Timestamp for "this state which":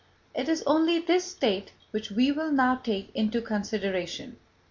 0.97-2.09